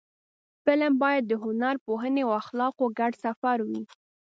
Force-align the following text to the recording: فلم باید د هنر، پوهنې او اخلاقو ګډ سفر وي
فلم 0.65 0.93
باید 1.03 1.23
د 1.27 1.33
هنر، 1.43 1.75
پوهنې 1.85 2.21
او 2.25 2.31
اخلاقو 2.41 2.85
ګډ 2.99 3.11
سفر 3.25 3.57
وي 3.67 3.81